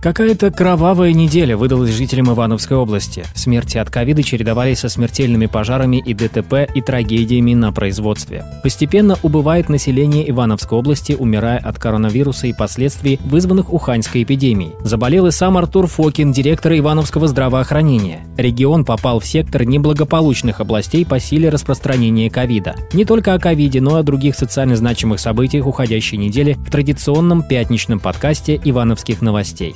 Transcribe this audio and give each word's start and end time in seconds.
Какая-то 0.00 0.52
кровавая 0.52 1.12
неделя 1.12 1.56
выдалась 1.56 1.90
жителям 1.90 2.30
Ивановской 2.30 2.76
области. 2.76 3.24
Смерти 3.34 3.78
от 3.78 3.90
ковида 3.90 4.22
чередовались 4.22 4.78
со 4.78 4.88
смертельными 4.88 5.46
пожарами 5.46 5.96
и 5.96 6.14
ДТП 6.14 6.70
и 6.72 6.80
трагедиями 6.80 7.54
на 7.54 7.72
производстве. 7.72 8.44
Постепенно 8.62 9.18
убывает 9.24 9.68
население 9.68 10.30
Ивановской 10.30 10.78
области, 10.78 11.14
умирая 11.18 11.58
от 11.58 11.80
коронавируса 11.80 12.46
и 12.46 12.52
последствий, 12.52 13.18
вызванных 13.24 13.72
Уханьской 13.72 14.22
эпидемией. 14.22 14.70
Заболел 14.84 15.26
и 15.26 15.32
сам 15.32 15.58
Артур 15.58 15.88
Фокин, 15.88 16.30
директор 16.30 16.72
Ивановского 16.74 17.26
здравоохранения. 17.26 18.20
Регион 18.36 18.84
попал 18.84 19.18
в 19.18 19.26
сектор 19.26 19.64
неблагополучных 19.64 20.60
областей 20.60 21.04
по 21.04 21.18
силе 21.18 21.48
распространения 21.48 22.30
ковида. 22.30 22.76
Не 22.92 23.04
только 23.04 23.34
о 23.34 23.40
ковиде, 23.40 23.80
но 23.80 23.96
и 23.96 24.00
о 24.00 24.04
других 24.04 24.36
социально 24.36 24.76
значимых 24.76 25.18
событиях 25.18 25.66
уходящей 25.66 26.18
недели 26.18 26.52
в 26.52 26.70
традиционном 26.70 27.42
пятничном 27.42 27.98
подкасте 27.98 28.60
«Ивановских 28.62 29.22
новостей». 29.22 29.74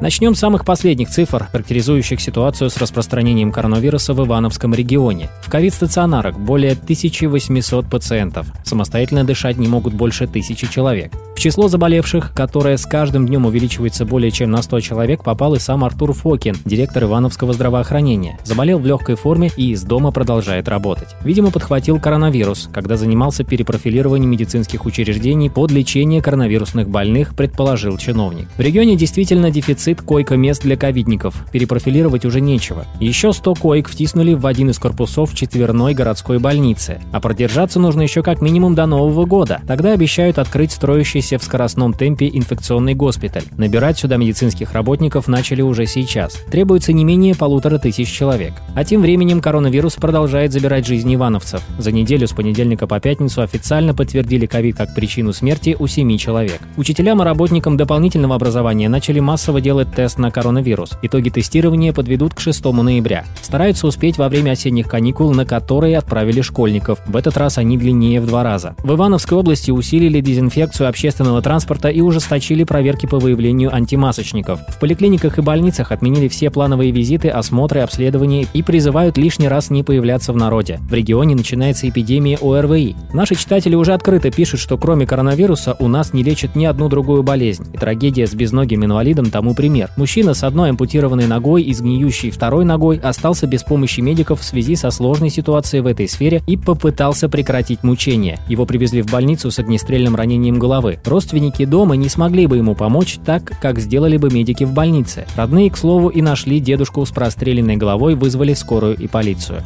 Начнем 0.00 0.34
с 0.34 0.38
самых 0.38 0.64
последних 0.64 1.10
цифр, 1.10 1.46
характеризующих 1.52 2.20
ситуацию 2.20 2.70
с 2.70 2.76
распространением 2.78 3.52
коронавируса 3.52 4.14
в 4.14 4.24
Ивановском 4.24 4.74
регионе. 4.74 5.28
В 5.42 5.50
ковид-стационарах 5.50 6.38
более 6.38 6.72
1800 6.72 7.88
пациентов. 7.88 8.46
Самостоятельно 8.64 9.24
дышать 9.24 9.58
не 9.58 9.68
могут 9.68 9.94
больше 9.94 10.26
тысячи 10.26 10.66
человек. 10.70 11.12
Число 11.40 11.68
заболевших, 11.68 12.34
которое 12.34 12.76
с 12.76 12.84
каждым 12.84 13.26
днем 13.26 13.46
увеличивается 13.46 14.04
более 14.04 14.30
чем 14.30 14.50
на 14.50 14.60
100 14.60 14.80
человек, 14.80 15.24
попал 15.24 15.54
и 15.54 15.58
сам 15.58 15.84
Артур 15.84 16.12
Фокин, 16.12 16.54
директор 16.66 17.04
Ивановского 17.04 17.54
здравоохранения. 17.54 18.38
Заболел 18.44 18.78
в 18.78 18.84
легкой 18.84 19.14
форме 19.14 19.50
и 19.56 19.70
из 19.70 19.82
дома 19.82 20.10
продолжает 20.10 20.68
работать. 20.68 21.08
Видимо, 21.24 21.50
подхватил 21.50 21.98
коронавирус, 21.98 22.68
когда 22.70 22.98
занимался 22.98 23.42
перепрофилированием 23.42 24.30
медицинских 24.30 24.84
учреждений 24.84 25.48
под 25.48 25.70
лечение 25.70 26.20
коронавирусных 26.20 26.90
больных, 26.90 27.34
предположил 27.34 27.96
чиновник. 27.96 28.46
В 28.58 28.60
регионе 28.60 28.94
действительно 28.94 29.50
дефицит 29.50 30.02
койко-мест 30.02 30.60
для 30.62 30.76
ковидников. 30.76 31.34
Перепрофилировать 31.52 32.26
уже 32.26 32.42
нечего. 32.42 32.84
Еще 33.00 33.32
100 33.32 33.54
коек 33.54 33.88
втиснули 33.88 34.34
в 34.34 34.44
один 34.44 34.68
из 34.68 34.78
корпусов 34.78 35.34
четверной 35.34 35.94
городской 35.94 36.38
больницы. 36.38 37.00
А 37.12 37.20
продержаться 37.20 37.80
нужно 37.80 38.02
еще 38.02 38.22
как 38.22 38.42
минимум 38.42 38.74
до 38.74 38.84
Нового 38.84 39.24
года. 39.24 39.62
Тогда 39.66 39.94
обещают 39.94 40.38
открыть 40.38 40.72
строящийся 40.72 41.29
развивающийся 41.30 41.38
в 41.38 41.44
скоростном 41.44 41.92
темпе 41.92 42.28
инфекционный 42.32 42.94
госпиталь. 42.94 43.44
Набирать 43.56 43.98
сюда 43.98 44.16
медицинских 44.16 44.72
работников 44.72 45.28
начали 45.28 45.62
уже 45.62 45.86
сейчас. 45.86 46.34
Требуется 46.50 46.92
не 46.92 47.04
менее 47.04 47.34
полутора 47.34 47.78
тысяч 47.78 48.08
человек. 48.08 48.54
А 48.74 48.84
тем 48.84 49.02
временем 49.02 49.40
коронавирус 49.40 49.94
продолжает 49.94 50.52
забирать 50.52 50.86
жизни 50.86 51.14
ивановцев. 51.14 51.62
За 51.78 51.92
неделю 51.92 52.26
с 52.26 52.32
понедельника 52.32 52.86
по 52.86 53.00
пятницу 53.00 53.42
официально 53.42 53.94
подтвердили 53.94 54.46
ковид 54.46 54.76
как 54.76 54.94
причину 54.94 55.32
смерти 55.32 55.76
у 55.78 55.86
семи 55.86 56.18
человек. 56.18 56.60
Учителям 56.76 57.20
и 57.20 57.24
работникам 57.24 57.76
дополнительного 57.76 58.34
образования 58.34 58.88
начали 58.88 59.20
массово 59.20 59.60
делать 59.60 59.92
тест 59.94 60.18
на 60.18 60.30
коронавирус. 60.30 60.90
Итоги 61.02 61.30
тестирования 61.30 61.92
подведут 61.92 62.34
к 62.34 62.40
6 62.40 62.64
ноября. 62.64 63.24
Стараются 63.42 63.86
успеть 63.86 64.18
во 64.18 64.28
время 64.28 64.52
осенних 64.52 64.88
каникул, 64.88 65.32
на 65.34 65.44
которые 65.44 65.98
отправили 65.98 66.40
школьников. 66.40 66.98
В 67.06 67.16
этот 67.16 67.36
раз 67.36 67.58
они 67.58 67.76
длиннее 67.76 68.20
в 68.20 68.26
два 68.26 68.42
раза. 68.42 68.74
В 68.82 68.94
Ивановской 68.94 69.38
области 69.38 69.70
усилили 69.70 70.20
дезинфекцию 70.20 70.88
общественного 70.88 71.19
общественного 71.20 71.42
транспорта 71.42 71.88
и 71.88 72.00
ужесточили 72.00 72.64
проверки 72.64 73.04
по 73.04 73.18
выявлению 73.18 73.74
антимасочников. 73.74 74.60
В 74.68 74.78
поликлиниках 74.78 75.38
и 75.38 75.42
больницах 75.42 75.92
отменили 75.92 76.28
все 76.28 76.50
плановые 76.50 76.92
визиты, 76.92 77.28
осмотры, 77.28 77.80
обследования 77.80 78.46
и 78.54 78.62
призывают 78.62 79.18
лишний 79.18 79.48
раз 79.48 79.68
не 79.68 79.82
появляться 79.82 80.32
в 80.32 80.36
народе. 80.36 80.80
В 80.88 80.94
регионе 80.94 81.34
начинается 81.34 81.88
эпидемия 81.88 82.38
ОРВИ. 82.40 82.96
Наши 83.12 83.34
читатели 83.34 83.74
уже 83.74 83.92
открыто 83.92 84.30
пишут, 84.30 84.60
что 84.60 84.78
кроме 84.78 85.06
коронавируса 85.06 85.76
у 85.78 85.88
нас 85.88 86.14
не 86.14 86.22
лечат 86.22 86.56
ни 86.56 86.64
одну 86.64 86.88
другую 86.88 87.22
болезнь. 87.22 87.66
И 87.74 87.76
трагедия 87.76 88.26
с 88.26 88.34
безногим 88.34 88.84
инвалидом 88.84 89.30
тому 89.30 89.54
пример. 89.54 89.90
Мужчина 89.98 90.32
с 90.32 90.42
одной 90.42 90.70
ампутированной 90.70 91.26
ногой 91.26 91.62
и 91.62 91.74
с 91.74 91.80
гниющей 91.82 92.30
второй 92.30 92.64
ногой 92.64 92.98
остался 92.98 93.46
без 93.46 93.62
помощи 93.62 94.00
медиков 94.00 94.40
в 94.40 94.44
связи 94.44 94.74
со 94.74 94.90
сложной 94.90 95.28
ситуацией 95.28 95.82
в 95.82 95.86
этой 95.86 96.08
сфере 96.08 96.42
и 96.46 96.56
попытался 96.56 97.28
прекратить 97.28 97.82
мучения. 97.82 98.38
Его 98.48 98.64
привезли 98.64 99.02
в 99.02 99.10
больницу 99.10 99.50
с 99.50 99.58
огнестрельным 99.58 100.16
ранением 100.16 100.58
головы. 100.58 100.98
Родственники 101.10 101.64
дома 101.64 101.96
не 101.96 102.08
смогли 102.08 102.46
бы 102.46 102.56
ему 102.56 102.76
помочь 102.76 103.18
так, 103.26 103.58
как 103.60 103.80
сделали 103.80 104.16
бы 104.16 104.30
медики 104.30 104.62
в 104.62 104.72
больнице. 104.72 105.26
Родные, 105.34 105.68
к 105.68 105.76
слову, 105.76 106.08
и 106.08 106.22
нашли 106.22 106.60
дедушку 106.60 107.04
с 107.04 107.10
простреленной 107.10 107.76
головой, 107.76 108.14
вызвали 108.14 108.54
скорую 108.54 108.96
и 108.96 109.08
полицию. 109.08 109.64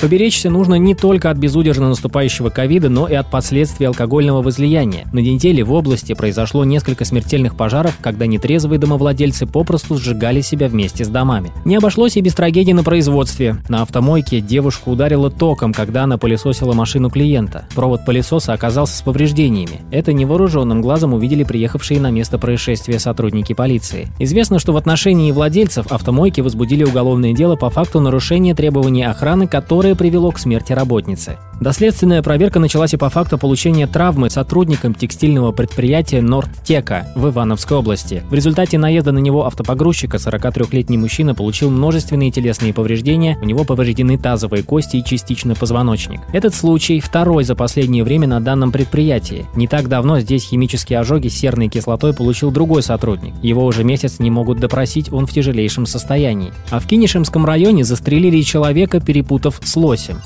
Поберечься 0.00 0.48
нужно 0.48 0.76
не 0.76 0.94
только 0.94 1.30
от 1.30 1.36
безудержно 1.36 1.90
наступающего 1.90 2.48
ковида, 2.48 2.88
но 2.88 3.06
и 3.06 3.14
от 3.14 3.30
последствий 3.30 3.86
алкогольного 3.86 4.40
возлияния. 4.40 5.06
На 5.12 5.18
неделе 5.18 5.62
в 5.62 5.72
области 5.72 6.14
произошло 6.14 6.64
несколько 6.64 7.04
смертельных 7.04 7.54
пожаров, 7.54 7.98
когда 8.00 8.26
нетрезвые 8.26 8.78
домовладельцы 8.80 9.46
попросту 9.46 9.98
сжигали 9.98 10.40
себя 10.40 10.68
вместе 10.68 11.04
с 11.04 11.08
домами. 11.08 11.52
Не 11.66 11.76
обошлось 11.76 12.16
и 12.16 12.22
без 12.22 12.34
трагедии 12.34 12.72
на 12.72 12.82
производстве. 12.82 13.58
На 13.68 13.82
автомойке 13.82 14.40
девушку 14.40 14.90
ударило 14.90 15.30
током, 15.30 15.72
когда 15.74 16.04
она 16.04 16.16
пылесосила 16.16 16.72
машину 16.72 17.10
клиента. 17.10 17.66
Провод 17.76 18.06
пылесоса 18.06 18.54
оказался 18.54 18.96
с 18.96 19.02
повреждениями. 19.02 19.82
Это 19.92 20.14
невооруженным 20.70 20.82
глазом 20.82 21.14
увидели 21.14 21.44
приехавшие 21.44 22.00
на 22.00 22.10
место 22.10 22.38
происшествия 22.38 22.98
сотрудники 22.98 23.52
полиции. 23.52 24.08
Известно, 24.18 24.58
что 24.58 24.72
в 24.72 24.76
отношении 24.76 25.32
владельцев 25.32 25.92
автомойки 25.92 26.40
возбудили 26.40 26.84
уголовное 26.84 27.32
дело 27.32 27.56
по 27.56 27.70
факту 27.70 28.00
нарушения 28.00 28.54
требований 28.54 29.04
охраны, 29.04 29.46
которое 29.46 29.94
привело 29.94 30.30
к 30.30 30.38
смерти 30.38 30.72
работницы. 30.72 31.38
Доследственная 31.60 32.22
проверка 32.22 32.58
началась 32.58 32.94
и 32.94 32.96
по 32.96 33.10
факту 33.10 33.36
получения 33.36 33.86
травмы 33.86 34.30
сотрудником 34.30 34.94
текстильного 34.94 35.52
предприятия 35.52 36.22
Нордтека 36.22 37.08
в 37.14 37.28
Ивановской 37.28 37.76
области. 37.76 38.22
В 38.30 38.34
результате 38.34 38.78
наезда 38.78 39.12
на 39.12 39.18
него 39.18 39.44
автопогрузчика 39.44 40.16
43-летний 40.16 40.96
мужчина 40.96 41.34
получил 41.34 41.70
множественные 41.70 42.30
телесные 42.30 42.72
повреждения, 42.72 43.36
у 43.42 43.44
него 43.44 43.64
повреждены 43.64 44.16
тазовые 44.16 44.62
кости 44.62 44.96
и 44.96 45.04
частично 45.04 45.54
позвоночник. 45.54 46.20
Этот 46.32 46.54
случай 46.54 46.98
второй 46.98 47.44
за 47.44 47.54
последнее 47.54 48.04
время 48.04 48.26
на 48.26 48.40
данном 48.40 48.72
предприятии. 48.72 49.44
Не 49.54 49.68
так 49.68 49.88
давно 49.88 50.18
здесь 50.20 50.44
химические 50.44 50.98
ожоги 50.98 51.28
серной 51.28 51.68
кислотой 51.68 52.14
получил 52.14 52.50
другой 52.50 52.82
сотрудник. 52.82 53.34
Его 53.42 53.66
уже 53.66 53.84
месяц 53.84 54.18
не 54.18 54.30
могут 54.30 54.60
допросить, 54.60 55.12
он 55.12 55.26
в 55.26 55.32
тяжелейшем 55.32 55.84
состоянии. 55.84 56.54
А 56.70 56.80
в 56.80 56.86
Кинешемском 56.86 57.44
районе 57.44 57.84
застрелили 57.84 58.40
человека, 58.40 58.98
перепутав 58.98 59.60
с 59.62 59.76
лосем. 59.76 60.22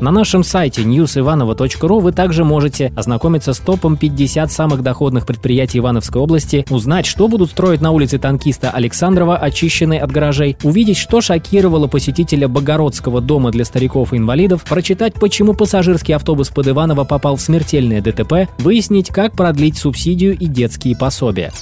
На 0.00 0.12
нашем 0.12 0.44
сайте 0.44 0.67
newsivanova.ru 0.76 2.00
вы 2.00 2.12
также 2.12 2.44
можете 2.44 2.92
ознакомиться 2.94 3.52
с 3.52 3.58
топом 3.58 3.96
50 3.96 4.52
самых 4.52 4.82
доходных 4.82 5.26
предприятий 5.26 5.78
Ивановской 5.78 6.20
области, 6.20 6.64
узнать, 6.70 7.06
что 7.06 7.28
будут 7.28 7.50
строить 7.50 7.80
на 7.80 7.90
улице 7.90 8.18
танкиста 8.18 8.70
Александрова, 8.70 9.36
очищенной 9.36 9.98
от 9.98 10.10
гаражей, 10.10 10.56
увидеть, 10.62 10.96
что 10.96 11.20
шокировало 11.20 11.86
посетителя 11.86 12.48
Богородского 12.48 13.20
дома 13.20 13.50
для 13.50 13.64
стариков 13.64 14.12
и 14.12 14.18
инвалидов, 14.18 14.64
прочитать, 14.68 15.14
почему 15.14 15.54
пассажирский 15.54 16.14
автобус 16.14 16.50
под 16.50 16.68
Иваново 16.68 17.04
попал 17.04 17.36
в 17.36 17.40
смертельное 17.40 18.00
ДТП, 18.00 18.48
выяснить, 18.58 19.08
как 19.08 19.32
продлить 19.32 19.78
субсидию 19.78 20.36
и 20.36 20.46
детские 20.46 20.96
пособия. 20.96 21.52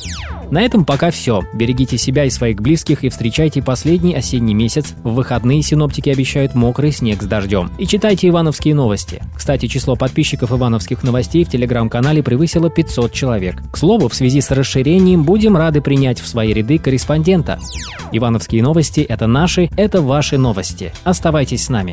На 0.51 0.63
этом 0.63 0.85
пока 0.85 1.11
все. 1.11 1.43
Берегите 1.55 1.99
себя 1.99 2.25
и 2.25 2.31
своих 2.31 2.61
близких 2.61 3.05
и 3.05 3.09
встречайте 3.09 3.63
последний 3.63 4.15
осенний 4.15 4.55
месяц. 4.55 4.95
В 5.03 5.15
выходные 5.15 5.63
синоптики 5.63 6.09
обещают 6.09 6.55
мокрый 6.55 6.93
снег 6.93 7.23
с 7.23 7.27
дождем. 7.27 7.71
И 7.79 7.87
читайте 7.87 8.29
ивановские 8.29 8.75
новости. 8.97 9.23
Кстати, 9.37 9.67
число 9.67 9.95
подписчиков 9.95 10.53
ивановских 10.53 11.03
новостей 11.03 11.45
в 11.45 11.51
телеграм-канале 11.51 12.23
превысило 12.23 12.71
500 12.71 13.13
человек. 13.13 13.63
К 13.71 13.77
слову, 13.77 14.09
в 14.09 14.15
связи 14.15 14.41
с 14.41 14.51
расширением 14.51 15.23
будем 15.23 15.57
рады 15.57 15.83
принять 15.83 16.21
в 16.21 16.27
свои 16.27 16.53
ряды 16.53 16.79
корреспондента. 16.79 17.59
Ивановские 18.13 18.63
новости– 18.63 19.01
это 19.09 19.27
наши, 19.27 19.69
это 19.77 20.01
ваши 20.01 20.39
новости. 20.39 20.93
Оставайтесь 21.05 21.65
с 21.65 21.69
нами. 21.69 21.93